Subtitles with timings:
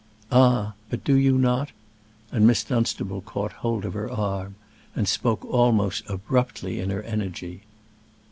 [0.31, 0.73] "Ah!
[0.89, 1.69] but do you not?"
[2.31, 4.55] and Miss Dunstable caught hold of her arm,
[4.95, 7.61] and spoke almost abruptly in her energy.